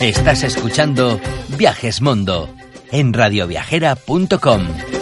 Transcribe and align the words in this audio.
Estás 0.00 0.44
escuchando 0.44 1.20
Viajes 1.56 2.00
Mundo 2.00 2.48
en 2.92 3.12
radioviajera.com. 3.12 4.97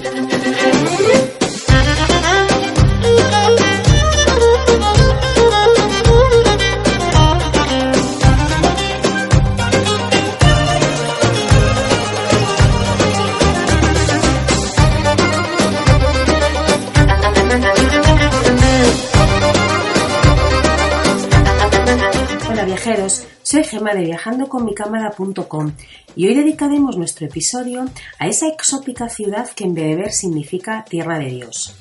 Gema 23.76 23.92
de 23.92 24.06
viajandoconmicámara.com 24.06 25.72
y 26.14 26.26
hoy 26.26 26.34
dedicaremos 26.34 26.96
nuestro 26.96 27.26
episodio 27.26 27.84
a 28.18 28.26
esa 28.26 28.48
exótica 28.48 29.10
ciudad 29.10 29.50
que 29.50 29.64
en 29.64 29.74
beber 29.74 30.12
significa 30.12 30.82
tierra 30.88 31.18
de 31.18 31.26
Dios. 31.26 31.76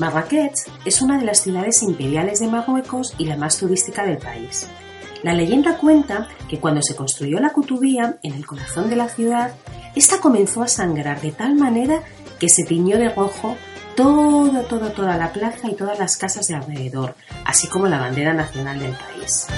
Marrakech 0.00 0.54
es 0.84 1.00
una 1.00 1.16
de 1.16 1.24
las 1.24 1.40
ciudades 1.40 1.84
imperiales 1.84 2.40
de 2.40 2.48
Marruecos 2.48 3.14
y 3.18 3.26
la 3.26 3.36
más 3.36 3.56
turística 3.58 4.04
del 4.04 4.18
país. 4.18 4.68
La 5.22 5.32
leyenda 5.32 5.78
cuenta 5.78 6.26
que 6.48 6.58
cuando 6.58 6.82
se 6.82 6.96
construyó 6.96 7.38
la 7.38 7.50
Kutubía 7.50 8.18
en 8.24 8.34
el 8.34 8.44
corazón 8.44 8.90
de 8.90 8.96
la 8.96 9.08
ciudad, 9.08 9.52
esta 9.94 10.18
comenzó 10.18 10.64
a 10.64 10.68
sangrar 10.68 11.20
de 11.20 11.30
tal 11.30 11.54
manera 11.54 12.02
que 12.40 12.48
se 12.48 12.64
tiñó 12.64 12.98
de 12.98 13.10
rojo 13.10 13.56
todo, 13.98 14.62
todo, 14.62 14.90
toda 14.92 15.16
la 15.16 15.32
plaza 15.32 15.68
y 15.68 15.74
todas 15.74 15.98
las 15.98 16.16
casas 16.16 16.46
de 16.46 16.54
alrededor, 16.54 17.16
así 17.44 17.66
como 17.66 17.88
la 17.88 17.98
bandera 17.98 18.32
nacional 18.32 18.78
del 18.78 18.92
país. 18.92 19.48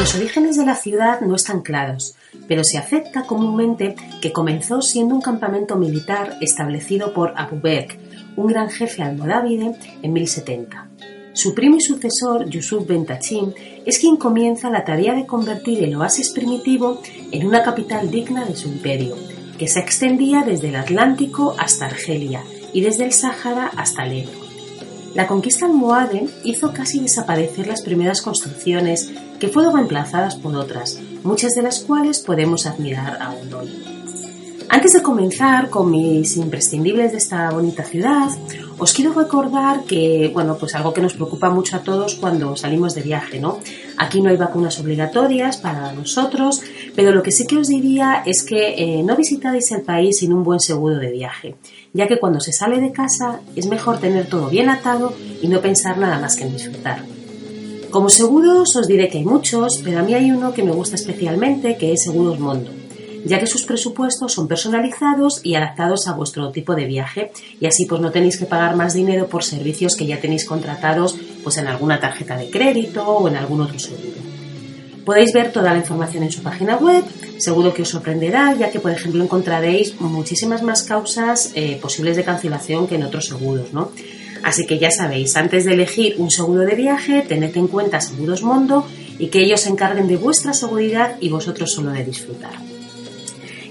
Los 0.00 0.14
orígenes 0.14 0.56
de 0.56 0.64
la 0.64 0.76
ciudad 0.76 1.20
no 1.20 1.34
están 1.34 1.60
claros, 1.60 2.16
pero 2.48 2.64
se 2.64 2.78
acepta 2.78 3.24
comúnmente 3.24 3.96
que 4.22 4.32
comenzó 4.32 4.80
siendo 4.80 5.14
un 5.14 5.20
campamento 5.20 5.76
militar 5.76 6.38
establecido 6.40 7.12
por 7.12 7.34
Abu 7.36 7.56
Bakr, 7.56 7.98
un 8.34 8.46
gran 8.46 8.70
jefe 8.70 9.02
almorávide, 9.02 9.74
en 10.00 10.12
1070. 10.14 10.88
Su 11.34 11.54
primo 11.54 11.76
y 11.76 11.82
sucesor, 11.82 12.48
Yusuf 12.48 12.86
ben 12.86 13.04
Tachim, 13.04 13.52
es 13.84 13.98
quien 13.98 14.16
comienza 14.16 14.70
la 14.70 14.86
tarea 14.86 15.14
de 15.14 15.26
convertir 15.26 15.84
el 15.84 15.94
oasis 15.96 16.30
primitivo 16.30 17.02
en 17.30 17.46
una 17.46 17.62
capital 17.62 18.10
digna 18.10 18.46
de 18.46 18.56
su 18.56 18.68
imperio, 18.68 19.16
que 19.58 19.68
se 19.68 19.80
extendía 19.80 20.44
desde 20.46 20.70
el 20.70 20.76
Atlántico 20.76 21.54
hasta 21.58 21.84
Argelia 21.84 22.42
y 22.72 22.80
desde 22.80 23.04
el 23.04 23.12
Sáhara 23.12 23.70
hasta 23.76 24.04
Alepo. 24.04 24.39
La 25.14 25.26
conquista 25.26 25.66
almohade 25.66 26.28
hizo 26.44 26.72
casi 26.72 27.00
desaparecer 27.00 27.66
las 27.66 27.82
primeras 27.82 28.22
construcciones 28.22 29.12
que 29.40 29.48
fueron 29.48 29.74
reemplazadas 29.74 30.36
por 30.36 30.54
otras, 30.54 31.00
muchas 31.24 31.52
de 31.52 31.62
las 31.62 31.80
cuales 31.80 32.20
podemos 32.20 32.66
admirar 32.66 33.18
aún 33.20 33.52
hoy. 33.52 34.00
Antes 34.72 34.92
de 34.92 35.02
comenzar 35.02 35.68
con 35.68 35.90
mis 35.90 36.36
imprescindibles 36.36 37.10
de 37.10 37.18
esta 37.18 37.50
bonita 37.50 37.82
ciudad, 37.82 38.28
os 38.78 38.92
quiero 38.92 39.12
recordar 39.12 39.82
que, 39.82 40.30
bueno, 40.32 40.56
pues 40.56 40.76
algo 40.76 40.94
que 40.94 41.00
nos 41.00 41.14
preocupa 41.14 41.50
mucho 41.50 41.74
a 41.74 41.80
todos 41.80 42.14
cuando 42.14 42.54
salimos 42.54 42.94
de 42.94 43.02
viaje, 43.02 43.40
¿no? 43.40 43.58
Aquí 43.96 44.20
no 44.20 44.30
hay 44.30 44.36
vacunas 44.36 44.78
obligatorias 44.78 45.56
para 45.56 45.92
nosotros, 45.92 46.62
pero 46.94 47.12
lo 47.12 47.22
que 47.22 47.32
sí 47.32 47.46
que 47.46 47.56
os 47.56 47.68
diría 47.68 48.22
es 48.26 48.42
que 48.42 48.74
eh, 48.76 49.02
no 49.02 49.16
visitáis 49.16 49.70
el 49.72 49.82
país 49.82 50.18
sin 50.18 50.32
un 50.32 50.44
buen 50.44 50.60
seguro 50.60 50.96
de 50.96 51.10
viaje, 51.10 51.56
ya 51.92 52.06
que 52.06 52.18
cuando 52.18 52.40
se 52.40 52.52
sale 52.52 52.80
de 52.80 52.92
casa 52.92 53.40
es 53.56 53.66
mejor 53.66 53.98
tener 53.98 54.28
todo 54.28 54.48
bien 54.48 54.68
atado 54.68 55.12
y 55.42 55.48
no 55.48 55.60
pensar 55.60 55.98
nada 55.98 56.18
más 56.18 56.36
que 56.36 56.44
en 56.44 56.52
disfrutar. 56.52 57.04
Como 57.90 58.08
seguros 58.08 58.76
os 58.76 58.86
diré 58.86 59.08
que 59.08 59.18
hay 59.18 59.24
muchos, 59.24 59.80
pero 59.82 59.98
a 59.98 60.02
mí 60.02 60.14
hay 60.14 60.30
uno 60.30 60.52
que 60.52 60.62
me 60.62 60.70
gusta 60.70 60.94
especialmente, 60.94 61.76
que 61.76 61.92
es 61.92 62.04
Seguros 62.04 62.38
Mondo 62.38 62.70
ya 63.24 63.38
que 63.38 63.46
sus 63.46 63.64
presupuestos 63.64 64.32
son 64.32 64.48
personalizados 64.48 65.40
y 65.44 65.54
adaptados 65.54 66.06
a 66.08 66.12
vuestro 66.12 66.50
tipo 66.50 66.74
de 66.74 66.86
viaje 66.86 67.32
y 67.60 67.66
así 67.66 67.86
pues 67.86 68.00
no 68.00 68.10
tenéis 68.10 68.38
que 68.38 68.46
pagar 68.46 68.76
más 68.76 68.94
dinero 68.94 69.26
por 69.26 69.44
servicios 69.44 69.94
que 69.96 70.06
ya 70.06 70.20
tenéis 70.20 70.44
contratados 70.44 71.16
pues 71.42 71.56
en 71.58 71.66
alguna 71.66 72.00
tarjeta 72.00 72.36
de 72.36 72.50
crédito 72.50 73.06
o 73.06 73.28
en 73.28 73.36
algún 73.36 73.60
otro 73.60 73.78
seguro. 73.78 74.29
Podéis 75.10 75.32
ver 75.32 75.50
toda 75.50 75.72
la 75.72 75.78
información 75.78 76.22
en 76.22 76.30
su 76.30 76.40
página 76.40 76.76
web, 76.76 77.02
seguro 77.36 77.74
que 77.74 77.82
os 77.82 77.88
sorprenderá 77.88 78.54
ya 78.54 78.70
que 78.70 78.78
por 78.78 78.92
ejemplo 78.92 79.24
encontraréis 79.24 80.00
muchísimas 80.00 80.62
más 80.62 80.84
causas 80.84 81.50
eh, 81.56 81.80
posibles 81.82 82.14
de 82.14 82.22
cancelación 82.22 82.86
que 82.86 82.94
en 82.94 83.02
otros 83.02 83.26
seguros, 83.26 83.72
¿no? 83.72 83.90
Así 84.44 84.68
que 84.68 84.78
ya 84.78 84.92
sabéis, 84.92 85.36
antes 85.36 85.64
de 85.64 85.72
elegir 85.72 86.14
un 86.18 86.30
seguro 86.30 86.62
de 86.62 86.76
viaje, 86.76 87.24
tened 87.26 87.56
en 87.56 87.66
cuenta 87.66 88.00
Seguros 88.00 88.44
Mondo 88.44 88.86
y 89.18 89.26
que 89.30 89.42
ellos 89.42 89.62
se 89.62 89.70
encarguen 89.70 90.06
de 90.06 90.16
vuestra 90.16 90.52
seguridad 90.52 91.16
y 91.18 91.28
vosotros 91.28 91.72
solo 91.72 91.90
de 91.90 92.04
disfrutar. 92.04 92.54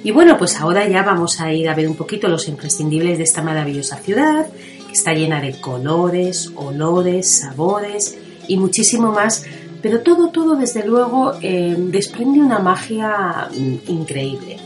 Y 0.03 0.11
bueno, 0.11 0.37
pues 0.37 0.57
ahora 0.59 0.89
ya 0.89 1.03
vamos 1.03 1.39
a 1.39 1.53
ir 1.53 1.69
a 1.69 1.73
ver 1.73 1.87
un 1.87 1.95
poquito 1.95 2.27
los 2.27 2.49
imprescindibles 2.49 3.17
de 3.17 3.23
esta 3.23 3.41
maravillosa 3.41 3.95
ciudad, 3.95 4.45
que 4.87 4.91
está 4.91 5.13
llena 5.13 5.39
de 5.39 5.57
colores, 5.61 6.51
olores, 6.57 7.31
sabores 7.31 8.17
y 8.49 8.57
muchísimo 8.57 9.13
más, 9.13 9.45
pero 9.81 10.01
todo, 10.01 10.29
todo 10.29 10.55
desde 10.55 10.85
luego 10.85 11.33
eh, 11.41 11.75
desprende 11.77 12.39
una 12.39 12.59
magia 12.59 13.49
mm, 13.51 13.91
increíble. 13.91 14.57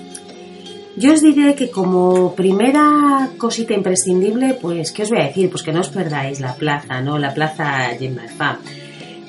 Yo 0.95 1.13
os 1.13 1.21
diré 1.21 1.55
que 1.55 1.71
como 1.71 2.35
primera 2.35 3.29
cosita 3.37 3.73
imprescindible, 3.73 4.53
pues, 4.53 4.91
¿qué 4.91 5.03
os 5.03 5.09
voy 5.09 5.21
a 5.21 5.27
decir? 5.27 5.49
Pues 5.49 5.63
que 5.63 5.73
no 5.73 5.79
os 5.79 5.89
perdáis 5.89 6.39
la 6.39 6.53
plaza, 6.53 7.01
¿no? 7.01 7.17
La 7.17 7.33
plaza 7.33 7.97
Yemarfa. 7.97 8.59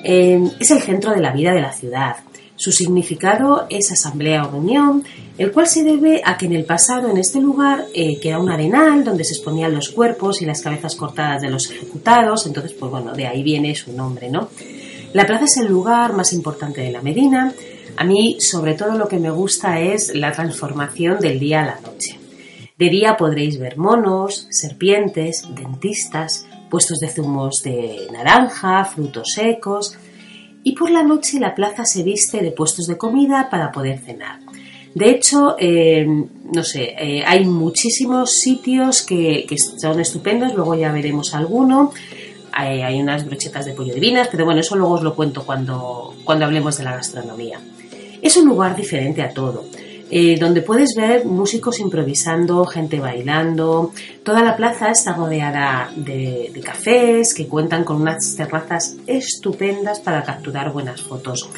Eh, 0.03 0.39
es 0.59 0.69
el 0.69 0.81
centro 0.81 1.11
de 1.11 1.21
la 1.21 1.31
vida 1.31 1.53
de 1.53 1.61
la 1.61 1.71
ciudad. 1.71 2.17
Su 2.55 2.71
significado 2.71 3.65
es 3.69 3.91
asamblea 3.91 4.45
o 4.45 4.51
reunión, 4.51 5.03
el 5.37 5.51
cual 5.51 5.67
se 5.67 5.83
debe 5.83 6.21
a 6.23 6.37
que 6.37 6.45
en 6.45 6.53
el 6.53 6.65
pasado 6.65 7.09
en 7.09 7.17
este 7.17 7.41
lugar 7.41 7.85
eh, 7.93 8.19
queda 8.19 8.39
un 8.39 8.49
arenal 8.49 9.03
donde 9.03 9.25
se 9.25 9.33
exponían 9.33 9.73
los 9.73 9.89
cuerpos 9.89 10.41
y 10.41 10.45
las 10.45 10.61
cabezas 10.61 10.95
cortadas 10.95 11.41
de 11.41 11.49
los 11.49 11.69
ejecutados, 11.69 12.45
entonces 12.45 12.73
pues 12.73 12.89
bueno, 12.91 13.11
de 13.13 13.27
ahí 13.27 13.43
viene 13.43 13.75
su 13.75 13.91
nombre, 13.91 14.29
¿no? 14.29 14.49
La 15.15 15.25
plaza 15.25 15.45
es 15.45 15.55
el 15.55 15.67
lugar 15.67 16.11
más 16.11 16.33
importante 16.33 16.81
de 16.81 16.91
la 16.91 17.01
Medina. 17.01 17.53
A 17.95 18.03
mí 18.03 18.35
sobre 18.41 18.73
todo 18.73 18.97
lo 18.97 19.07
que 19.07 19.17
me 19.17 19.31
gusta 19.31 19.79
es 19.79 20.13
la 20.13 20.33
transformación 20.33 21.21
del 21.21 21.39
día 21.39 21.61
a 21.61 21.65
la 21.67 21.79
noche. 21.79 22.19
De 22.77 22.89
día 22.89 23.15
podréis 23.15 23.57
ver 23.57 23.77
monos, 23.77 24.45
serpientes, 24.51 25.47
dentistas, 25.55 26.45
puestos 26.69 26.99
de 26.99 27.07
zumos 27.07 27.63
de 27.63 28.09
naranja, 28.11 28.83
frutos 28.83 29.31
secos, 29.33 29.97
y 30.65 30.73
por 30.73 30.91
la 30.91 31.03
noche 31.03 31.39
la 31.39 31.55
plaza 31.55 31.85
se 31.85 32.03
viste 32.03 32.41
de 32.41 32.51
puestos 32.51 32.85
de 32.85 32.97
comida 32.97 33.47
para 33.49 33.71
poder 33.71 33.99
cenar. 33.99 34.41
De 34.95 35.11
hecho, 35.11 35.55
eh, 35.57 36.05
no 36.53 36.63
sé, 36.65 36.93
eh, 36.99 37.23
hay 37.25 37.45
muchísimos 37.45 38.31
sitios 38.33 39.01
que, 39.01 39.45
son 39.77 40.01
estupendos, 40.01 40.53
luego 40.55 40.75
ya 40.75 40.91
veremos 40.91 41.33
alguno. 41.33 41.93
Hay, 42.57 43.01
unas 43.01 43.25
brochetas 43.25 43.65
de 43.65 43.73
pollo 43.73 43.93
divinas, 43.93 44.29
pero 44.31 44.45
bueno, 44.45 44.61
eso 44.61 44.75
luego 44.77 44.93
os 44.93 45.03
lo 45.03 45.13
cuento 45.13 45.45
cuando, 45.45 46.15
cuando 46.23 46.45
hablemos 46.45 46.77
de 46.77 46.85
la 46.85 46.95
gastronomía. 46.95 47.59
Es 48.21 48.37
un 48.37 48.47
lugar 48.47 48.75
diferente 48.75 49.21
a 49.21 49.29
todo. 49.29 49.65
Eh, 50.09 50.37
donde 50.39 50.61
puedes 50.61 50.95
ver 50.95 51.25
músicos 51.25 51.79
improvisando, 51.79 52.65
gente 52.65 52.99
bailando. 52.99 53.91
Toda 54.23 54.41
la 54.43 54.55
plaza 54.55 54.89
está 54.89 55.13
rodeada 55.13 55.91
de, 55.95 56.51
de, 56.53 56.61
cafés 56.61 57.33
que 57.33 57.47
cuentan 57.47 57.83
con 57.83 58.01
unas 58.01 58.35
terrazas 58.35 58.95
estupendas 59.07 59.99
para 59.99 60.23
capturar 60.23 60.71
buenas 60.71 61.01
fotos. 61.01 61.49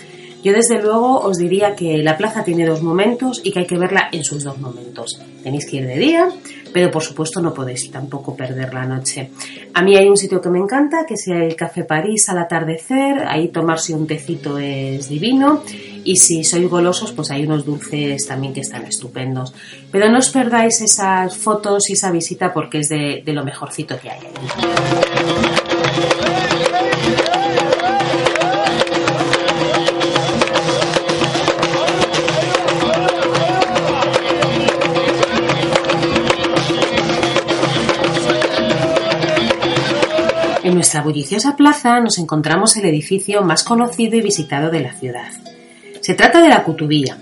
Yo 0.44 0.54
desde 0.54 0.82
luego 0.82 1.20
os 1.20 1.38
diría 1.38 1.76
que 1.76 1.98
la 1.98 2.18
plaza 2.18 2.44
tiene 2.44 2.66
dos 2.66 2.82
momentos 2.82 3.42
y 3.44 3.52
que 3.52 3.60
hay 3.60 3.68
que 3.68 3.78
verla 3.78 4.10
en 4.12 4.24
sus 4.24 4.44
dos 4.44 4.58
momentos. 4.60 5.20
Tenéis 5.44 5.66
que 5.70 5.78
ir 5.78 5.88
de 5.88 5.98
día, 5.98 6.30
pero 6.74 6.92
por 6.92 7.04
supuesto 7.04 7.42
no 7.42 7.54
podéis 7.54 7.90
tampoco 7.92 8.36
perder 8.36 8.74
la 8.74 8.86
noche. 8.86 9.32
A 9.74 9.82
mí 9.82 9.96
hay 9.98 10.08
un 10.08 10.18
sitio 10.18 10.40
que 10.42 10.50
me 10.50 10.60
encanta, 10.60 11.06
que 11.08 11.16
es 11.16 11.28
el 11.28 11.56
Café 11.56 11.84
París 11.84 12.30
al 12.30 12.38
atardecer, 12.38 13.26
ahí 13.28 13.50
tomarse 13.50 13.94
un 13.94 14.08
tecito 14.08 14.58
es 14.58 15.10
divino 15.10 15.64
y 16.04 16.16
si 16.18 16.44
sois 16.44 16.70
golosos 16.70 17.12
pues 17.12 17.32
hay 17.32 17.44
unos 17.44 17.66
dulces 17.66 18.26
también 18.28 18.54
que 18.54 18.62
están 18.62 18.86
estupendos. 18.86 19.54
Pero 19.92 20.10
no 20.10 20.20
os 20.20 20.30
perdáis 20.30 20.82
esas 20.82 21.36
fotos 21.36 21.90
y 21.90 21.94
esa 21.94 22.12
visita 22.12 22.54
porque 22.54 22.80
es 22.80 22.90
de, 22.90 23.24
de 23.26 23.34
lo 23.34 23.44
mejorcito 23.44 24.00
que 24.00 24.12
hay. 24.12 24.20
Nuestra 40.88 41.02
bulliciosa 41.02 41.58
plaza 41.58 42.00
nos 42.00 42.18
encontramos 42.18 42.78
el 42.78 42.86
edificio 42.86 43.42
más 43.42 43.66
conocido 43.66 44.16
y 44.16 44.22
visitado 44.22 44.72
de 44.72 44.80
la 44.80 44.94
ciudad. 44.94 45.28
Se 46.00 46.14
trata 46.14 46.42
de 46.42 46.48
la 46.48 46.64
Cutubía, 46.64 47.18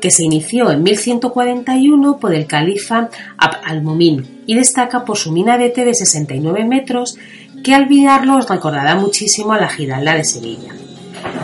que 0.00 0.10
se 0.10 0.24
inició 0.24 0.68
en 0.72 0.82
1141 0.82 2.18
por 2.18 2.34
el 2.34 2.48
califa 2.48 3.10
Abd 3.38 3.58
al-Mumin 3.66 4.42
y 4.46 4.56
destaca 4.56 5.04
por 5.04 5.16
su 5.16 5.30
minarete 5.30 5.84
de 5.84 5.94
69 5.94 6.64
metros 6.64 7.16
que 7.62 7.72
al 7.72 7.88
mirarlo 7.88 8.36
os 8.36 8.48
recordará 8.48 8.96
muchísimo 8.96 9.52
a 9.52 9.60
la 9.60 9.68
Giralda 9.68 10.16
de 10.16 10.24
Sevilla. 10.24 10.74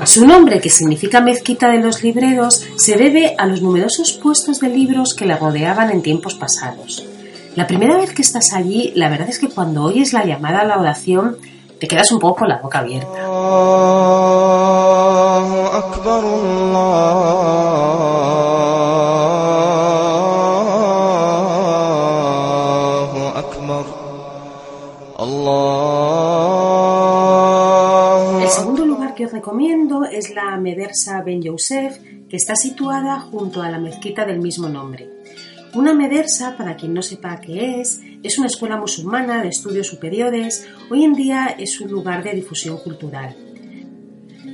Su 0.03 0.27
nombre, 0.27 0.61
que 0.61 0.71
significa 0.71 1.21
mezquita 1.21 1.71
de 1.71 1.79
los 1.79 2.03
libreros, 2.03 2.67
se 2.79 2.97
debe 2.97 3.37
a 3.39 3.47
los 3.47 3.63
numerosos 3.63 4.15
puestos 4.15 4.59
de 4.59 4.71
libros 4.71 5.15
que 5.15 5.25
la 5.25 5.37
rodeaban 5.37 5.93
en 5.93 6.03
tiempos 6.03 6.35
pasados. 6.35 7.07
La 7.55 7.69
primera 7.69 7.97
vez 7.97 8.13
que 8.13 8.23
estás 8.23 8.55
allí, 8.55 8.93
la 8.97 9.09
verdad 9.09 9.29
es 9.29 9.39
que 9.39 9.49
cuando 9.49 9.85
oyes 9.85 10.13
la 10.13 10.25
llamada 10.25 10.61
a 10.61 10.65
la 10.65 10.79
oración, 10.79 11.37
te 11.81 11.89
quedas 11.89 12.13
un 12.13 12.19
poco 12.19 12.41
con 12.41 12.49
la 12.49 12.59
boca 12.59 12.81
abierta. 12.81 13.09
El 28.43 28.49
segundo 28.49 28.85
lugar 28.85 29.15
que 29.15 29.25
os 29.25 29.33
recomiendo 29.33 30.05
es 30.05 30.35
la 30.35 30.59
Medersa 30.59 31.23
Ben 31.23 31.41
Yosef, 31.41 31.99
que 32.29 32.37
está 32.37 32.55
situada 32.57 33.21
junto 33.21 33.63
a 33.63 33.71
la 33.71 33.79
mezquita 33.79 34.27
del 34.27 34.41
mismo 34.41 34.69
nombre. 34.69 35.09
Una 35.73 35.95
medersa, 35.95 36.57
para 36.59 36.77
quien 36.77 36.93
no 36.93 37.01
sepa 37.01 37.41
qué 37.41 37.81
es, 37.81 38.01
es 38.23 38.39
una 38.39 38.49
escuela 38.49 38.77
musulmana 38.77 39.43
de 39.43 39.49
estudios 39.49 39.87
superiores, 39.87 40.67
hoy 40.91 41.05
en 41.05 41.15
día 41.15 41.55
es 41.59 41.81
un 41.81 41.91
lugar 41.91 42.23
de 42.23 42.35
difusión 42.35 42.79
cultural. 42.79 43.35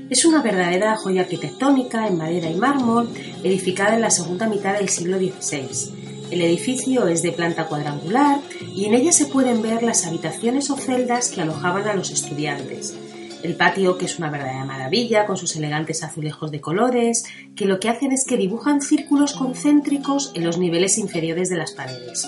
Es 0.09 0.25
una 0.25 0.41
verdadera 0.41 0.95
joya 0.97 1.23
arquitectónica 1.23 2.07
en 2.07 2.17
madera 2.17 2.49
y 2.49 2.55
mármol, 2.55 3.09
edificada 3.43 3.97
en 3.97 4.03
la 4.03 4.11
segunda 4.11 4.49
mitad 4.49 4.79
del 4.79 4.89
siglo 4.89 5.19
XVI. 5.19 6.31
El 6.31 6.43
edificio 6.43 7.09
es 7.09 7.23
de 7.23 7.33
planta 7.33 7.67
cuadrangular 7.67 8.39
y 8.75 8.85
en 8.85 8.95
ella 8.95 9.11
se 9.11 9.27
pueden 9.27 9.63
ver 9.63 9.83
las 9.83 10.07
habitaciones 10.07 10.71
o 10.71 10.77
celdas 10.77 11.31
que 11.31 11.41
alojaban 11.41 11.89
a 11.89 11.95
los 11.95 12.11
estudiantes, 12.11 12.97
el 13.43 13.55
patio, 13.55 13.99
que 13.99 14.07
es 14.07 14.19
una 14.19 14.31
verdadera 14.31 14.65
maravilla, 14.65 15.27
con 15.27 15.37
sus 15.37 15.55
elegantes 15.57 16.03
azulejos 16.03 16.51
de 16.51 16.61
colores, 16.61 17.25
que 17.55 17.67
lo 17.67 17.79
que 17.79 17.89
hacen 17.89 18.13
es 18.13 18.25
que 18.27 18.37
dibujan 18.37 18.81
círculos 18.81 19.35
concéntricos 19.35 20.33
en 20.35 20.45
los 20.45 20.59
niveles 20.59 20.99
inferiores 20.99 21.49
de 21.49 21.57
las 21.57 21.73
paredes. 21.73 22.27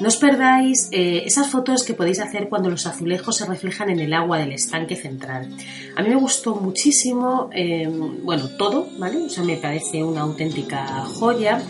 No 0.00 0.08
os 0.08 0.16
perdáis 0.16 0.88
eh, 0.92 1.24
esas 1.26 1.48
fotos 1.48 1.84
que 1.84 1.92
podéis 1.92 2.20
hacer 2.20 2.48
cuando 2.48 2.70
los 2.70 2.86
azulejos 2.86 3.36
se 3.36 3.44
reflejan 3.44 3.90
en 3.90 4.00
el 4.00 4.14
agua 4.14 4.38
del 4.38 4.52
estanque 4.52 4.96
central. 4.96 5.48
A 5.94 6.02
mí 6.02 6.08
me 6.08 6.16
gustó 6.16 6.54
muchísimo, 6.54 7.50
eh, 7.52 7.86
bueno, 8.22 8.48
todo, 8.56 8.88
¿vale? 8.98 9.18
O 9.18 9.28
sea, 9.28 9.44
me 9.44 9.56
parece 9.56 10.02
una 10.02 10.22
auténtica 10.22 11.04
joya. 11.04 11.62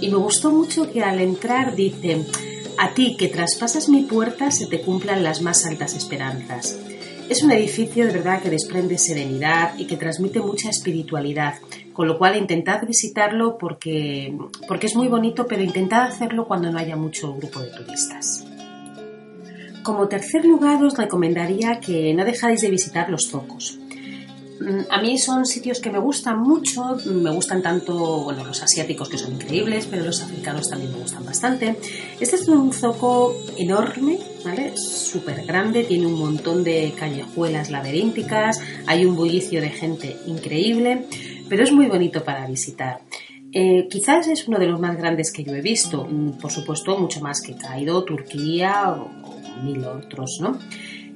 Y 0.00 0.10
me 0.10 0.16
gustó 0.16 0.50
mucho 0.50 0.90
que 0.90 1.02
al 1.02 1.20
entrar 1.20 1.76
dice, 1.76 2.24
a 2.78 2.94
ti 2.94 3.16
que 3.16 3.28
traspasas 3.28 3.88
mi 3.88 4.02
puerta 4.02 4.50
se 4.50 4.66
te 4.66 4.80
cumplan 4.80 5.22
las 5.22 5.40
más 5.40 5.64
altas 5.64 5.94
esperanzas. 5.94 6.87
Es 7.28 7.42
un 7.42 7.52
edificio 7.52 8.06
de 8.06 8.12
verdad 8.12 8.42
que 8.42 8.48
desprende 8.48 8.96
serenidad 8.96 9.76
y 9.76 9.86
que 9.86 9.98
transmite 9.98 10.40
mucha 10.40 10.70
espiritualidad, 10.70 11.56
con 11.92 12.08
lo 12.08 12.16
cual 12.16 12.36
intentad 12.36 12.86
visitarlo 12.86 13.58
porque, 13.58 14.34
porque 14.66 14.86
es 14.86 14.96
muy 14.96 15.08
bonito, 15.08 15.46
pero 15.46 15.62
intentad 15.62 16.04
hacerlo 16.04 16.46
cuando 16.46 16.72
no 16.72 16.78
haya 16.78 16.96
mucho 16.96 17.34
grupo 17.34 17.60
de 17.60 17.70
turistas. 17.70 18.46
Como 19.82 20.08
tercer 20.08 20.46
lugar 20.46 20.82
os 20.82 20.96
recomendaría 20.96 21.80
que 21.80 22.14
no 22.14 22.24
dejáis 22.24 22.62
de 22.62 22.70
visitar 22.70 23.10
los 23.10 23.28
zocos. 23.28 23.78
Mm, 24.60 24.90
a 24.90 25.00
mí 25.00 25.18
son 25.18 25.46
sitios 25.46 25.80
que 25.80 25.90
me 25.90 25.98
gustan 25.98 26.40
mucho, 26.40 26.96
me 27.06 27.30
gustan 27.30 27.62
tanto 27.62 27.94
bueno, 28.24 28.44
los 28.44 28.62
asiáticos 28.62 29.08
que 29.08 29.18
son 29.18 29.34
increíbles, 29.34 29.86
pero 29.86 30.04
los 30.04 30.22
africanos 30.22 30.68
también 30.68 30.92
me 30.92 30.98
gustan 30.98 31.24
bastante. 31.24 31.76
Este 32.18 32.36
es 32.36 32.48
un 32.48 32.72
zoco 32.72 33.36
enorme, 33.56 34.18
¿vale? 34.44 34.76
Súper 34.76 35.44
grande, 35.46 35.84
tiene 35.84 36.06
un 36.06 36.18
montón 36.18 36.64
de 36.64 36.92
callejuelas 36.98 37.70
laberínticas, 37.70 38.60
hay 38.86 39.04
un 39.04 39.14
bullicio 39.14 39.60
de 39.60 39.70
gente 39.70 40.16
increíble, 40.26 41.04
pero 41.48 41.62
es 41.62 41.72
muy 41.72 41.86
bonito 41.86 42.24
para 42.24 42.46
visitar. 42.46 43.00
Eh, 43.52 43.86
quizás 43.88 44.26
es 44.28 44.46
uno 44.46 44.58
de 44.58 44.66
los 44.66 44.78
más 44.78 44.96
grandes 44.96 45.32
que 45.32 45.42
yo 45.42 45.54
he 45.54 45.62
visto, 45.62 46.04
mm, 46.04 46.38
por 46.38 46.50
supuesto 46.50 46.98
mucho 46.98 47.20
más 47.20 47.40
que 47.40 47.56
Cairo, 47.56 48.02
Turquía 48.04 48.90
o, 48.90 49.04
o 49.04 49.62
mil 49.62 49.84
otros, 49.84 50.38
¿no? 50.40 50.58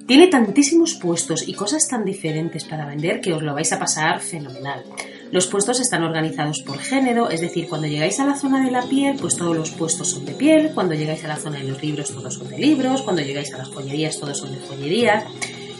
Tiene 0.06 0.26
tantísimos 0.26 0.94
puestos 0.94 1.48
y 1.48 1.54
cosas 1.54 1.86
tan 1.88 2.04
diferentes 2.04 2.64
para 2.64 2.86
vender 2.86 3.20
que 3.20 3.32
os 3.32 3.42
lo 3.42 3.54
vais 3.54 3.72
a 3.72 3.78
pasar 3.78 4.20
fenomenal. 4.20 4.84
Los 5.30 5.46
puestos 5.46 5.80
están 5.80 6.02
organizados 6.02 6.60
por 6.60 6.78
género, 6.78 7.30
es 7.30 7.40
decir, 7.40 7.66
cuando 7.66 7.86
llegáis 7.86 8.20
a 8.20 8.26
la 8.26 8.34
zona 8.34 8.62
de 8.62 8.70
la 8.70 8.82
piel, 8.82 9.16
pues 9.18 9.36
todos 9.36 9.56
los 9.56 9.70
puestos 9.70 10.10
son 10.10 10.26
de 10.26 10.32
piel, 10.32 10.72
cuando 10.74 10.92
llegáis 10.92 11.24
a 11.24 11.28
la 11.28 11.36
zona 11.36 11.58
de 11.58 11.64
los 11.64 11.82
libros, 11.82 12.10
todos 12.10 12.34
son 12.34 12.48
de 12.48 12.58
libros, 12.58 13.00
cuando 13.00 13.22
llegáis 13.22 13.54
a 13.54 13.58
las 13.58 13.68
joyerías, 13.68 14.18
todos 14.20 14.36
son 14.36 14.52
de 14.52 14.58
joyerías. 14.58 15.24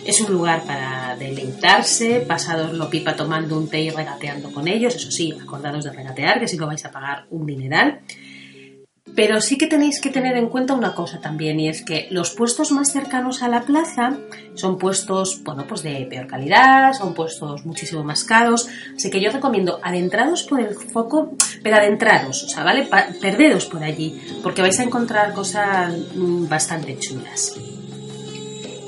Es 0.06 0.20
un 0.22 0.32
lugar 0.32 0.64
para 0.64 1.16
deleitarse, 1.16 2.20
pasados 2.20 2.72
lo 2.72 2.88
pipa 2.88 3.14
tomando 3.14 3.58
un 3.58 3.68
té 3.68 3.82
y 3.82 3.90
regateando 3.90 4.50
con 4.52 4.66
ellos, 4.68 4.94
eso 4.94 5.10
sí, 5.10 5.34
acordados 5.40 5.84
de 5.84 5.92
regatear, 5.92 6.40
que 6.40 6.48
si 6.48 6.56
lo 6.56 6.66
vais 6.66 6.84
a 6.86 6.90
pagar 6.90 7.26
un 7.28 7.44
dineral. 7.44 8.00
Pero 9.14 9.42
sí 9.42 9.58
que 9.58 9.66
tenéis 9.66 10.00
que 10.00 10.08
tener 10.08 10.36
en 10.36 10.48
cuenta 10.48 10.72
una 10.72 10.94
cosa 10.94 11.20
también, 11.20 11.60
y 11.60 11.68
es 11.68 11.84
que 11.84 12.08
los 12.10 12.30
puestos 12.30 12.72
más 12.72 12.92
cercanos 12.92 13.42
a 13.42 13.48
la 13.48 13.62
plaza 13.62 14.16
son 14.54 14.78
puestos, 14.78 15.42
bueno, 15.44 15.66
pues 15.68 15.82
de 15.82 16.06
peor 16.08 16.26
calidad, 16.26 16.94
son 16.94 17.12
puestos 17.12 17.66
muchísimo 17.66 18.02
más 18.02 18.24
caros. 18.24 18.68
Así 18.96 19.10
que 19.10 19.20
yo 19.20 19.30
recomiendo 19.30 19.80
adentrados 19.82 20.44
por 20.44 20.60
el 20.60 20.74
foco, 20.74 21.36
pero 21.62 21.76
adentrados, 21.76 22.44
o 22.44 22.48
sea, 22.48 22.64
¿vale? 22.64 22.88
perderos 23.20 23.66
por 23.66 23.82
allí, 23.82 24.18
porque 24.42 24.62
vais 24.62 24.78
a 24.80 24.84
encontrar 24.84 25.34
cosas 25.34 25.94
mm, 26.14 26.48
bastante 26.48 26.98
chulas. 26.98 27.54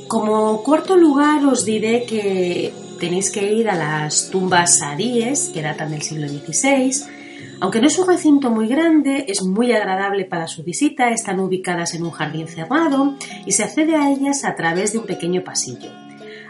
Como 0.09 0.62
cuarto 0.62 0.97
lugar 0.97 1.45
os 1.45 1.64
diré 1.64 2.04
que 2.04 2.73
tenéis 2.99 3.31
que 3.31 3.52
ir 3.52 3.69
a 3.69 3.75
las 3.75 4.31
tumbas 4.31 4.78
saríes, 4.78 5.50
que 5.52 5.61
datan 5.61 5.90
del 5.90 6.02
siglo 6.02 6.28
XVI, 6.28 6.93
aunque 7.64 7.80
no 7.80 7.87
es 7.87 7.99
un 7.99 8.06
recinto 8.06 8.50
muy 8.50 8.68
grande, 8.68 9.25
es 9.26 9.42
muy 9.42 9.73
agradable 9.73 10.26
para 10.26 10.47
su 10.47 10.62
visita, 10.62 11.09
están 11.09 11.40
ubicadas 11.40 11.94
en 11.94 12.02
un 12.02 12.11
jardín 12.11 12.47
cerrado 12.47 13.14
y 13.47 13.52
se 13.52 13.64
accede 13.64 13.97
a 13.97 14.11
ellas 14.11 14.44
a 14.44 14.54
través 14.54 14.92
de 14.92 14.99
un 14.99 15.06
pequeño 15.06 15.42
pasillo. 15.42 15.90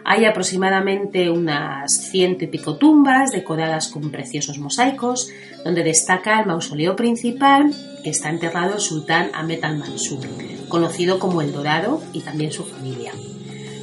Hay 0.05 0.25
aproximadamente 0.25 1.31
unas 1.31 2.09
ciento 2.11 2.43
y 2.43 2.49
pico 2.49 2.79
tumbas 2.79 3.31
decoradas 3.31 3.87
con 3.93 4.11
preciosos 4.11 4.59
mosaicos, 4.59 5.31
donde 5.65 5.85
destaca 5.85 6.41
el 6.41 6.47
mausoleo 6.47 6.97
principal 6.97 7.73
que 8.03 8.11
está 8.11 8.29
enterrado 8.31 8.75
el 8.75 8.81
sultán 8.81 9.31
Ahmed 9.35 9.63
al-Mansur, 9.63 10.27
conocido 10.67 11.21
como 11.21 11.43
el 11.43 11.53
Dorado 11.53 12.03
y 12.13 12.23
también 12.23 12.51
su 12.51 12.65
familia. 12.65 13.13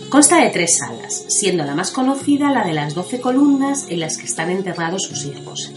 Consta 0.09 0.43
de 0.43 0.49
tres 0.49 0.79
salas, 0.79 1.23
siendo 1.29 1.63
la 1.63 1.75
más 1.75 1.91
conocida 1.91 2.51
la 2.51 2.65
de 2.65 2.73
las 2.73 2.93
doce 2.93 3.21
columnas 3.21 3.85
en 3.87 4.01
las 4.01 4.17
que 4.17 4.25
están 4.25 4.49
enterrados 4.49 5.03
sus 5.03 5.23
hijos. 5.23 5.71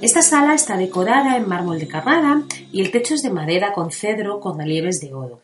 Esta 0.00 0.22
sala 0.22 0.54
está 0.54 0.76
decorada 0.76 1.36
en 1.36 1.48
mármol 1.48 1.80
de 1.80 1.88
Carrara 1.88 2.42
y 2.70 2.82
el 2.82 2.92
techo 2.92 3.14
es 3.14 3.22
de 3.22 3.30
madera 3.30 3.72
con 3.72 3.90
cedro 3.90 4.38
con 4.38 4.56
relieves 4.56 5.00
de 5.00 5.12
oro. 5.12 5.40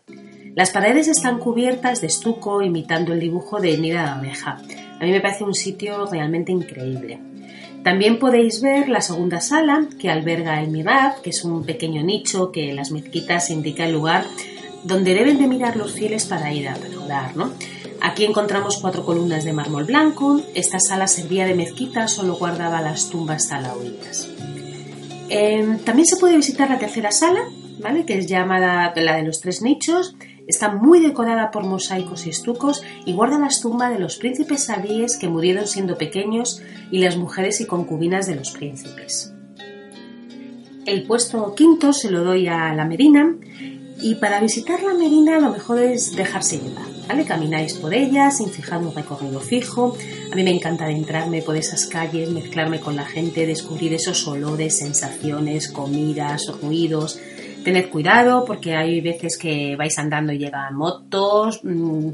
Las 0.55 0.71
paredes 0.71 1.09
están 1.09 1.41
cubiertas 1.41 2.01
de 2.01 2.07
estuco 2.07 2.63
imitando 2.63 3.13
el 3.13 3.19
dibujo 3.19 3.61
de 3.61 3.77
Nida 3.77 4.03
de 4.03 4.11
Abeja. 4.11 4.63
A 5.01 5.05
mí 5.05 5.11
me 5.11 5.21
parece 5.21 5.43
un 5.43 5.55
sitio 5.55 6.07
realmente 6.07 6.53
increíble. 6.53 7.19
También 7.83 8.21
podéis 8.21 8.63
ver 8.63 8.89
la 8.89 9.01
segunda 9.01 9.41
sala 9.41 9.89
que 9.99 10.09
alberga 10.09 10.63
el 10.63 10.71
Mirab, 10.71 11.21
que 11.21 11.31
es 11.31 11.45
un 11.45 11.65
pequeño 11.65 12.05
nicho 12.05 12.53
que 12.53 12.73
las 12.73 12.93
mezquitas 12.93 13.51
indica 13.51 13.85
el 13.87 13.93
lugar 13.93 14.25
donde 14.85 15.15
deben 15.15 15.39
de 15.39 15.49
mirar 15.49 15.77
los 15.77 15.95
fieles 15.95 16.27
para 16.27 16.53
ir 16.53 16.69
a 16.69 16.77
orar, 17.05 17.37
¿no? 17.37 17.51
Aquí 18.05 18.27
encontramos 18.27 18.77
cuatro 18.83 19.03
columnas 19.03 19.45
de 19.45 19.55
mármol 19.55 19.85
blanco. 19.85 20.39
Esta 20.55 20.79
sala 20.79 21.07
servía 21.07 21.47
de 21.47 21.55
mezquita, 21.55 22.07
solo 22.07 22.35
guardaba 22.35 22.83
las 22.83 23.09
tumbas 23.09 23.49
salahuitas. 23.49 24.29
Em, 25.31 25.79
también 25.79 26.05
se 26.05 26.19
puede 26.19 26.37
visitar 26.37 26.69
la 26.69 26.79
tercera 26.79 27.11
sala, 27.13 27.41
¿vale? 27.81 28.05
que 28.05 28.19
es 28.19 28.27
llamada 28.27 28.93
la 28.95 29.17
de 29.17 29.23
los 29.23 29.41
tres 29.41 29.63
nichos. 29.63 30.17
Está 30.47 30.71
muy 30.71 31.01
decorada 31.01 31.51
por 31.51 31.65
mosaicos 31.65 32.27
y 32.27 32.31
estucos 32.31 32.83
y 33.07 33.15
guarda 33.15 33.39
las 33.39 33.63
tumbas 33.63 33.91
de 33.91 33.99
los 33.99 34.17
príncipes 34.17 34.65
sabíes 34.65 35.17
que 35.17 35.31
murieron 35.31 35.67
siendo 35.67 35.97
pequeños 35.97 36.61
y 36.91 36.99
las 36.99 37.17
mujeres 37.17 37.63
y 37.63 37.67
concubinas 37.67 38.27
de 38.27 38.35
los 38.35 38.51
príncipes. 38.51 39.33
El 40.85 41.05
puesto 41.05 41.55
quinto 41.55 41.95
se 41.95 42.11
lo 42.11 42.23
doy 42.23 42.49
a 42.49 42.75
la 42.75 42.85
Medina 42.85 43.35
y 44.03 44.17
para 44.17 44.41
visitar 44.41 44.83
la 44.83 44.93
Medina 44.93 45.41
lo 45.41 45.51
mejor 45.51 45.79
es 45.79 46.15
dejarse 46.15 46.59
llevar, 46.59 46.85
¿vale? 47.09 47.25
Camináis 47.25 47.75
por 47.75 47.95
ella 47.95 48.31
sin 48.31 48.51
fijar 48.51 48.81
un 48.81 48.95
recorrido 48.95 49.41
fijo. 49.41 49.97
A 50.33 50.35
mí 50.35 50.43
me 50.43 50.51
encanta 50.51 50.85
adentrarme 50.85 51.43
por 51.43 51.57
esas 51.57 51.87
calles, 51.87 52.31
mezclarme 52.31 52.81
con 52.81 52.97
la 52.97 53.05
gente, 53.05 53.47
descubrir 53.47 53.95
esos 53.95 54.27
olores, 54.27 54.79
sensaciones, 54.79 55.69
comidas, 55.69 56.53
ruidos. 56.61 57.19
Tened 57.65 57.89
cuidado 57.89 58.45
porque 58.45 58.77
hay 58.77 59.01
veces 59.01 59.39
que 59.39 59.75
vais 59.77 59.99
andando 59.99 60.33
y 60.33 60.39
llegan 60.39 60.75
motos, 60.77 61.61
mm, 61.63 62.11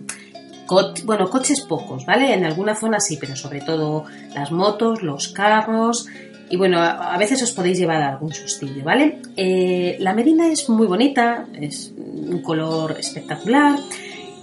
bueno, 1.04 1.28
coches 1.28 1.62
pocos, 1.62 2.06
¿vale? 2.06 2.32
En 2.32 2.44
alguna 2.44 2.76
zona 2.76 3.00
sí, 3.00 3.18
pero 3.20 3.34
sobre 3.34 3.60
todo 3.60 4.04
las 4.34 4.52
motos, 4.52 5.02
los 5.02 5.28
carros, 5.28 6.06
y 6.50 6.56
bueno, 6.56 6.80
a 6.80 7.16
veces 7.16 7.40
os 7.44 7.52
podéis 7.52 7.78
llevar 7.78 8.02
algún 8.02 8.34
sustillo, 8.34 8.82
¿vale? 8.82 9.20
Eh, 9.36 9.96
la 10.00 10.12
Medina 10.14 10.48
es 10.48 10.68
muy 10.68 10.88
bonita, 10.88 11.46
es 11.54 11.92
un 11.96 12.42
color 12.42 12.96
espectacular. 12.98 13.78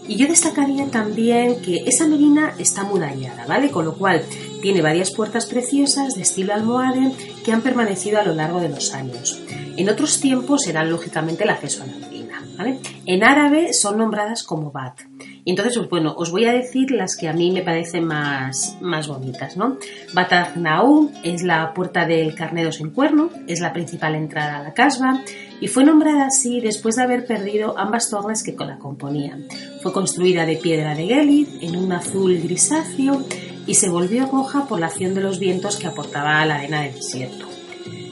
Y 0.08 0.16
yo 0.16 0.28
destacaría 0.28 0.86
también 0.88 1.62
que 1.62 1.84
esa 1.86 2.08
Medina 2.08 2.54
está 2.58 2.84
murallada, 2.84 3.46
¿vale? 3.46 3.70
Con 3.70 3.86
lo 3.86 3.96
cual 3.96 4.24
tiene 4.62 4.82
varias 4.82 5.12
puertas 5.12 5.46
preciosas 5.46 6.16
de 6.16 6.22
estilo 6.22 6.54
almohade 6.54 7.12
que 7.44 7.52
han 7.52 7.62
permanecido 7.62 8.20
a 8.20 8.24
lo 8.24 8.34
largo 8.34 8.60
de 8.60 8.70
los 8.70 8.94
años. 8.94 9.42
En 9.76 9.90
otros 9.90 10.20
tiempos 10.20 10.66
eran 10.68 10.90
lógicamente 10.90 11.44
el 11.44 11.50
acceso 11.50 11.84
a 11.84 11.88
la 11.88 11.96
Medina, 11.98 12.42
¿vale? 12.58 12.80
En 13.06 13.24
árabe 13.24 13.74
son 13.74 13.98
nombradas 13.98 14.44
como 14.44 14.72
Bat 14.72 15.02
y 15.48 15.52
entonces, 15.52 15.78
pues, 15.78 15.90
bueno, 15.90 16.14
os 16.18 16.30
voy 16.30 16.44
a 16.44 16.52
decir 16.52 16.92
las 16.92 17.16
que 17.16 17.30
a 17.30 17.32
mí 17.32 17.52
me 17.52 17.62
parecen 17.62 18.04
más, 18.04 18.76
más 18.82 19.08
bonitas, 19.08 19.56
¿no? 19.56 19.78
Bataznaú 20.14 21.10
es 21.24 21.42
la 21.42 21.74
puerta 21.74 22.06
del 22.06 22.36
Carnero 22.36 22.74
sin 22.74 22.90
cuerno, 22.90 23.30
es 23.48 23.62
la 23.62 23.72
principal 23.72 24.16
entrada 24.16 24.58
a 24.58 24.64
la 24.64 24.74
casba 24.74 25.22
y 25.62 25.70
fue 25.70 25.86
nombrada 25.86 26.26
así 26.26 26.60
después 26.60 26.98
de 26.98 27.04
haber 27.04 27.26
perdido 27.26 27.78
ambas 27.78 28.10
torres 28.10 28.44
que 28.44 28.58
la 28.60 28.78
componían. 28.78 29.48
Fue 29.82 29.94
construida 29.94 30.46
de 30.46 30.58
piedra 30.58 30.96
de 30.96 31.08
Gelid 31.08 31.48
en 31.62 31.76
un 31.76 31.92
azul 31.92 32.40
grisáceo 32.40 33.24
y 33.66 33.76
se 33.76 33.90
volvió 33.90 34.26
roja 34.28 34.66
por 34.68 34.80
la 34.80 34.88
acción 34.88 35.14
de 35.14 35.22
los 35.22 35.40
vientos 35.40 35.78
que 35.78 35.88
aportaba 35.88 36.46
la 36.46 36.56
arena 36.56 36.82
del 36.82 36.96
desierto. 36.96 37.48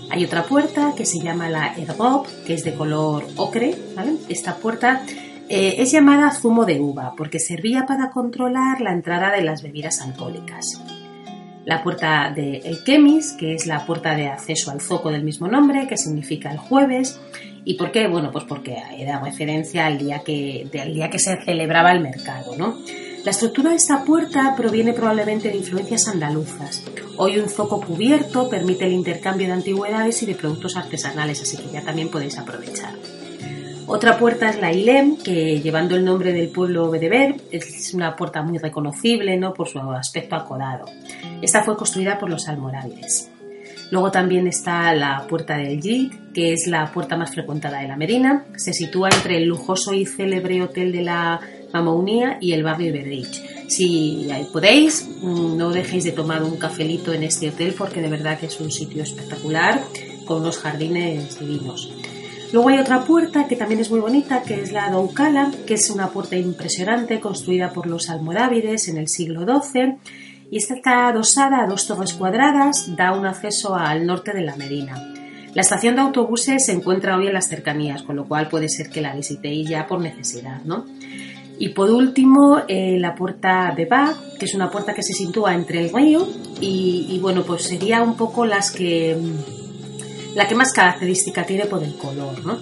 Hay 0.10 0.24
otra 0.24 0.44
puerta 0.44 0.94
que 0.96 1.06
se 1.06 1.20
llama 1.20 1.50
la 1.50 1.74
Ergob, 1.76 2.28
que 2.46 2.54
es 2.54 2.64
de 2.64 2.76
color 2.76 3.26
ocre. 3.36 3.76
Esta 4.30 4.58
puerta 4.58 5.02
eh, 5.50 5.76
es 5.80 5.92
llamada 5.92 6.32
zumo 6.32 6.66
de 6.66 6.80
uva 6.80 7.14
porque 7.18 7.40
servía 7.40 7.86
para 7.86 8.12
controlar 8.12 8.82
la 8.82 8.94
entrada 8.94 9.32
de 9.32 9.42
las 9.42 9.64
bebidas 9.64 10.02
alcohólicas. 10.02 10.82
La 11.66 11.84
puerta 11.84 12.32
de 12.36 12.58
El 12.58 12.84
Kemis, 12.84 13.34
que 13.34 13.56
es 13.56 13.66
la 13.66 13.86
puerta 13.88 14.16
de 14.16 14.28
acceso 14.28 14.70
al 14.70 14.82
zoco 14.82 15.10
del 15.10 15.24
mismo 15.24 15.48
nombre, 15.48 15.88
que 15.88 15.98
significa 15.98 16.52
el 16.52 16.60
jueves. 16.60 17.20
¿Y 17.66 17.74
por 17.74 17.92
qué? 17.92 18.08
Bueno, 18.08 18.32
pues 18.32 18.46
porque 18.46 18.78
era 18.98 19.20
referencia 19.20 19.88
al 19.88 19.98
día 19.98 20.20
que, 20.20 20.70
día 20.72 21.10
que 21.10 21.20
se 21.20 21.36
celebraba 21.44 21.92
el 21.92 22.00
mercado, 22.00 22.56
¿no? 22.56 22.78
La 23.24 23.32
estructura 23.32 23.72
de 23.72 23.78
esta 23.78 24.06
puerta 24.06 24.54
proviene 24.56 24.94
probablemente 24.94 25.50
de 25.50 25.58
influencias 25.58 26.08
andaluzas. 26.08 26.84
Hoy 27.18 27.40
un 27.40 27.50
zoco 27.50 27.82
cubierto 27.82 28.48
permite 28.48 28.86
el 28.86 28.94
intercambio 28.94 29.48
de 29.48 29.54
antigüedades 29.54 30.22
y 30.22 30.28
de 30.28 30.36
productos 30.36 30.78
artesanales, 30.78 31.42
así 31.42 31.58
que 31.58 31.72
ya 31.74 31.82
también 31.82 32.10
podéis 32.10 32.38
aprovechar. 32.38 32.94
Otra 33.88 34.20
puerta 34.20 34.50
es 34.50 34.60
la 34.60 34.72
Ilem, 34.72 35.18
que 35.18 35.60
llevando 35.60 35.96
el 35.96 36.06
nombre 36.06 36.34
del 36.34 36.50
pueblo 36.50 36.92
Bedeber, 36.92 37.36
es 37.52 37.94
una 37.96 38.16
puerta 38.16 38.44
muy 38.44 38.60
reconocible 38.60 39.38
¿no? 39.38 39.56
por 39.56 39.68
su 39.68 39.80
aspecto 39.80 40.36
acodado. 40.36 40.86
Esta 41.42 41.64
fue 41.64 41.76
construida 41.76 42.20
por 42.20 42.30
los 42.30 42.48
almorávides. 42.48 43.32
Luego 43.92 44.12
también 44.12 44.48
está 44.48 44.94
la 44.94 45.26
puerta 45.28 45.58
del 45.58 45.80
Yid, 45.80 46.12
que 46.34 46.54
es 46.54 46.68
la 46.68 46.92
puerta 46.92 47.16
más 47.16 47.32
frecuentada 47.32 47.80
de 47.80 47.88
la 47.88 47.96
Medina. 47.96 48.46
Se 48.56 48.74
sitúa 48.74 49.10
entre 49.10 49.38
el 49.38 49.46
lujoso 49.46 49.94
y 49.94 50.06
célebre 50.06 50.62
hotel 50.62 50.92
de 50.92 51.04
la 51.04 51.40
Mamounía 51.72 52.38
y 52.42 52.54
el 52.54 52.64
barrio 52.64 52.94
Bedrich. 52.94 53.42
Si 53.68 54.28
podéis, 54.52 55.08
mm, 55.22 55.58
no 55.58 55.70
dejéis 55.72 56.04
de 56.04 56.12
tomar 56.12 56.44
un 56.44 56.58
cafelito 56.58 57.14
en 57.14 57.24
este 57.24 57.50
hotel 57.50 57.74
porque 57.78 58.02
de 58.02 58.10
verdad 58.10 58.40
que 58.40 58.48
es 58.48 58.60
un 58.60 58.72
sitio 58.72 59.04
espectacular 59.04 59.82
con 60.26 60.42
unos 60.42 60.58
jardines 60.58 61.40
divinos. 61.40 61.92
Luego 62.54 62.70
hay 62.70 62.80
otra 62.80 63.04
puerta 63.04 63.48
que 63.48 63.56
también 63.56 63.82
es 63.82 63.92
muy 63.92 64.00
bonita, 64.00 64.42
que 64.44 64.62
es 64.62 64.72
la 64.72 64.90
Doukala, 64.90 65.52
que 65.66 65.74
es 65.74 65.90
una 65.90 66.10
puerta 66.10 66.38
impresionante 66.38 67.20
construida 67.20 67.72
por 67.72 67.88
los 67.88 68.10
almorávides 68.10 68.88
en 68.88 68.98
el 68.98 69.10
siglo 69.10 69.42
XII 69.42 69.98
y 70.52 70.58
está 70.58 71.08
adosada 71.08 71.64
a 71.64 71.68
dos 71.68 71.88
torres 71.88 72.14
cuadradas, 72.14 72.96
da 72.96 73.14
un 73.14 73.25
acceso 73.25 73.75
al 73.75 74.06
norte 74.06 74.34
de 74.34 74.42
la 74.42 74.56
Medina. 74.56 74.96
La 75.54 75.62
estación 75.62 75.96
de 75.96 76.02
autobuses 76.02 76.66
se 76.66 76.74
encuentra 76.74 77.18
hoy 77.18 77.28
en 77.28 77.34
las 77.34 77.48
cercanías, 77.48 78.04
con 78.04 78.16
lo 78.16 78.25
cual 78.25 78.50
puede 78.50 78.70
ser 78.70 78.90
que 78.90 79.02
la 79.02 79.16
visitéis 79.16 79.70
ya 79.70 79.88
por 79.88 80.02
necesidad, 80.02 80.62
¿no? 80.66 80.86
Y 81.58 81.70
por 81.70 81.90
último, 81.90 82.62
eh, 82.68 82.98
la 83.00 83.16
puerta 83.16 83.74
de 83.75 83.86
Bach, 83.86 84.18
que 84.38 84.46
es 84.46 84.54
una 84.54 84.70
puerta 84.70 84.94
que 84.94 85.02
se 85.02 85.14
sitúa 85.14 85.56
entre 85.56 85.80
el 85.80 85.94
río 85.94 86.28
y, 86.60 87.08
y 87.10 87.20
bueno, 87.20 87.44
pues 87.44 87.64
sería 87.64 88.02
un 88.02 88.18
poco 88.18 88.46
las 88.46 88.72
que 88.72 89.18
la 90.36 90.48
que 90.48 90.56
más 90.56 90.74
característica 90.74 91.46
tiene 91.46 91.66
por 91.66 91.82
el 91.82 91.96
color, 91.96 92.46
¿no? 92.46 92.60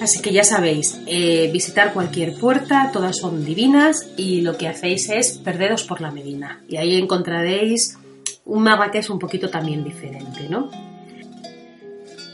Así 0.00 0.20
que 0.22 0.32
ya 0.32 0.44
sabéis, 0.44 1.00
eh, 1.06 1.50
visitar 1.52 1.92
cualquier 1.92 2.34
puerta, 2.34 2.90
todas 2.92 3.16
son 3.16 3.44
divinas 3.44 4.08
y 4.16 4.42
lo 4.42 4.56
que 4.56 4.68
hacéis 4.68 5.08
es 5.08 5.38
perderos 5.38 5.82
por 5.82 6.00
la 6.00 6.12
Medina. 6.12 6.62
Y 6.68 6.76
ahí 6.76 6.96
encontraréis 6.96 7.98
un 8.44 8.66
es 8.94 9.10
un 9.10 9.18
poquito 9.18 9.50
también 9.50 9.84
diferente, 9.84 10.48
¿no? 10.48 10.70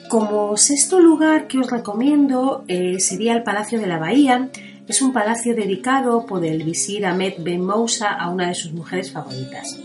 Como 0.08 0.56
sexto 0.56 1.00
lugar 1.00 1.48
que 1.48 1.58
os 1.58 1.70
recomiendo 1.70 2.64
eh, 2.68 3.00
sería 3.00 3.32
el 3.32 3.42
Palacio 3.42 3.80
de 3.80 3.86
la 3.86 3.98
Bahía. 3.98 4.50
Es 4.86 5.00
un 5.00 5.12
palacio 5.12 5.56
dedicado 5.56 6.26
por 6.26 6.44
el 6.44 6.62
visir 6.62 7.06
Ahmed 7.06 7.34
Ben 7.38 7.64
Moussa 7.64 8.12
a 8.12 8.28
una 8.28 8.48
de 8.48 8.54
sus 8.54 8.72
mujeres 8.72 9.10
favoritas. 9.10 9.78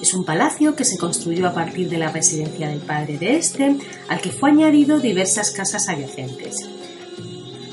Es 0.00 0.14
un 0.14 0.24
palacio 0.24 0.74
que 0.74 0.84
se 0.84 0.96
construyó 0.96 1.46
a 1.46 1.52
partir 1.52 1.90
de 1.90 1.98
la 1.98 2.10
residencia 2.10 2.68
del 2.68 2.80
padre 2.80 3.18
de 3.18 3.36
este, 3.36 3.76
al 4.08 4.20
que 4.20 4.30
fue 4.30 4.50
añadido 4.50 4.98
diversas 4.98 5.50
casas 5.50 5.90
adyacentes. 5.90 6.79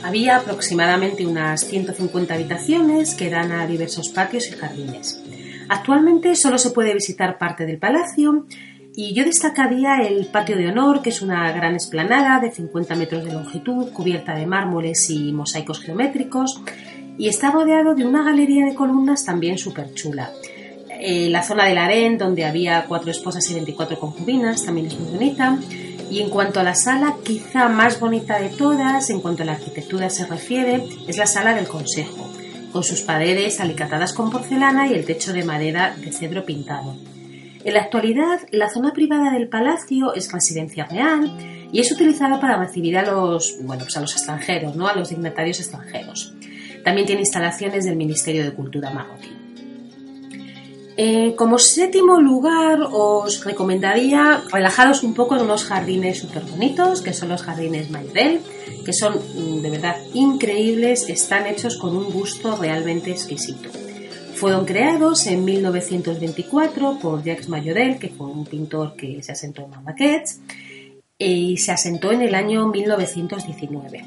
Había 0.04 0.38
aproximadamente 0.38 1.26
unas 1.26 1.66
150 1.66 2.34
habitaciones 2.34 3.16
que 3.16 3.30
dan 3.30 3.52
a 3.52 3.68
diversos 3.68 4.10
patios 4.10 4.48
y 4.48 4.52
jardines. 4.52 5.22
Actualmente 5.70 6.36
solo 6.36 6.58
se 6.58 6.72
puede 6.72 6.94
visitar 6.94 7.38
parte 7.38 7.66
del 7.66 7.78
palacio 7.78 8.46
y 8.96 9.14
yo 9.14 9.24
destacaría 9.26 9.98
el 9.98 10.26
patio 10.26 10.58
de 10.58 10.70
honor, 10.70 11.02
que 11.02 11.10
es 11.10 11.22
una 11.22 11.52
gran 11.52 11.76
esplanada 11.76 12.40
de 12.40 12.52
50 12.52 12.96
metros 12.96 13.26
de 13.26 13.32
longitud, 13.32 13.92
cubierta 13.92 14.34
de 14.34 14.48
mármoles 14.48 15.10
y 15.10 15.32
mosaicos 15.34 15.82
geométricos, 15.82 16.62
y 17.18 17.28
está 17.28 17.52
rodeado 17.52 17.94
de 17.94 18.06
una 18.06 18.24
galería 18.24 18.66
de 18.66 18.74
columnas 18.74 19.24
también 19.24 19.60
súper 19.60 19.94
chula. 19.94 20.32
Eh, 21.00 21.30
la 21.30 21.44
zona 21.44 21.66
del 21.66 21.78
harén, 21.78 22.18
donde 22.18 22.46
había 22.46 22.86
cuatro 22.88 23.12
esposas 23.12 23.48
y 23.52 23.54
24 23.54 24.00
concubinas, 24.00 24.66
también 24.66 24.88
es 24.88 25.00
muy 25.00 25.12
bonita. 25.12 25.60
Y 26.10 26.22
en 26.22 26.30
cuanto 26.30 26.60
a 26.60 26.64
la 26.64 26.76
sala, 26.76 27.16
quizá 27.24 27.68
más 27.68 28.00
bonita 28.00 28.40
de 28.40 28.50
todas, 28.50 29.10
en 29.10 29.20
cuanto 29.20 29.44
a 29.44 29.46
la 29.46 29.54
arquitectura 29.54 30.10
se 30.10 30.26
refiere, 30.26 30.84
es 31.08 31.18
la 31.18 31.28
sala 31.28 31.54
del 31.54 31.68
consejo, 31.68 32.30
con 32.72 32.84
sus 32.84 33.02
paredes 33.02 33.60
alicatadas 33.60 34.14
con 34.14 34.32
porcelana 34.32 34.88
y 34.88 34.94
el 34.94 35.06
techo 35.06 35.34
de 35.34 35.44
madera 35.44 35.96
de 35.98 36.12
cedro 36.12 36.46
pintado. 36.46 36.96
En 37.64 37.74
la 37.74 37.82
actualidad, 37.82 38.40
la 38.52 38.70
zona 38.70 38.94
privada 38.94 39.32
del 39.32 39.50
palacio 39.50 40.14
es 40.14 40.32
residencia 40.32 40.86
real 40.86 41.68
y 41.72 41.82
es 41.82 41.92
utilizada 41.92 42.40
para 42.40 42.58
recibir 42.58 42.98
a 42.98 43.04
los, 43.04 43.58
bueno, 43.62 43.84
pues 43.84 43.98
a 43.98 44.02
los 44.02 44.14
extranjeros, 44.14 44.76
¿no? 44.76 44.88
a 44.88 44.96
los 44.96 45.10
dignatarios 45.10 45.60
extranjeros. 45.60 46.34
También 46.86 47.06
tiene 47.06 47.22
instalaciones 47.22 47.84
del 47.84 47.98
Ministerio 47.98 48.46
de 48.46 48.54
Cultura 48.54 48.92
marroquí. 48.92 49.47
Eh, 51.00 51.36
como 51.36 51.60
séptimo 51.60 52.20
lugar 52.20 52.80
os 52.92 53.46
recomendaría 53.46 54.42
relajaros 54.52 55.04
un 55.04 55.14
poco 55.14 55.36
en 55.36 55.44
unos 55.44 55.64
jardines 55.64 56.18
súper 56.18 56.42
bonitos, 56.44 57.04
que 57.04 57.14
son 57.14 57.30
los 57.30 57.44
jardines 57.44 57.92
Maybell, 57.92 58.42
que 58.84 58.94
son 58.94 59.14
mm, 59.14 59.62
de 59.62 59.70
verdad 59.70 59.98
increíbles, 60.16 61.08
están 61.08 61.46
hechos 61.46 61.78
con 61.78 61.96
un 61.96 62.10
gusto 62.10 62.56
realmente 62.56 63.12
exquisito. 63.12 63.70
Fueron 64.34 64.66
creados 64.66 65.28
en 65.28 65.46
1924 65.46 66.98
por 67.00 67.24
Jacques 67.24 67.48
Mayodel, 67.48 68.00
que 68.00 68.10
fue 68.10 68.26
un 68.26 68.46
pintor 68.46 68.96
que 68.96 69.22
se 69.22 69.34
asentó 69.34 69.66
en 69.66 69.70
Marrakech, 69.70 70.28
y 71.20 71.58
se 71.58 71.72
asentó 71.72 72.12
en 72.12 72.24
el 72.24 72.34
año 72.34 72.68
1919. 72.70 74.06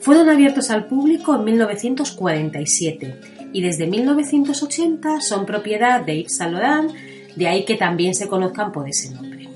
Fueron 0.00 0.28
abiertos 0.28 0.70
al 0.70 0.86
público 0.86 1.36
en 1.36 1.44
1947 1.44 3.35
y 3.56 3.62
desde 3.62 3.86
1980 3.86 5.22
son 5.22 5.46
propiedad 5.46 6.02
de 6.02 6.18
Yves 6.18 6.36
Saint 6.36 6.52
Laurent, 6.52 6.92
de 7.36 7.48
ahí 7.48 7.64
que 7.64 7.76
también 7.76 8.14
se 8.14 8.28
conozcan 8.28 8.70
por 8.70 8.86
ese 8.86 9.14
nombre. 9.14 9.48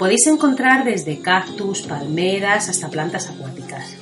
Podéis 0.00 0.26
encontrar 0.26 0.84
desde 0.84 1.20
cactus, 1.20 1.82
palmeras 1.82 2.68
hasta 2.68 2.88
plantas 2.88 3.30
acuáticas. 3.30 3.94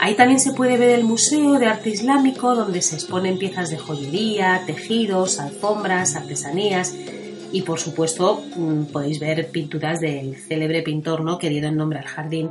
Ahí 0.00 0.16
también 0.16 0.40
se 0.40 0.54
puede 0.54 0.76
ver 0.76 0.90
el 0.90 1.04
Museo 1.04 1.60
de 1.60 1.66
Arte 1.66 1.90
Islámico, 1.90 2.56
donde 2.56 2.82
se 2.82 2.96
exponen 2.96 3.38
piezas 3.38 3.70
de 3.70 3.78
joyería, 3.78 4.64
tejidos, 4.66 5.38
alfombras, 5.38 6.16
artesanías 6.16 6.96
y 7.52 7.62
por 7.62 7.78
supuesto 7.78 8.42
mm, 8.56 8.86
podéis 8.86 9.20
ver 9.20 9.50
pinturas 9.52 10.00
del 10.00 10.34
célebre 10.34 10.82
pintor 10.82 11.22
¿no? 11.22 11.38
que 11.38 11.48
dio 11.48 11.64
el 11.64 11.76
nombre 11.76 12.00
al 12.00 12.06
jardín. 12.06 12.50